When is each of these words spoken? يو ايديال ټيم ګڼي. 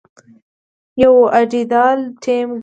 يو 1.01 1.13
ايديال 1.37 1.99
ټيم 2.23 2.49
ګڼي. 2.51 2.59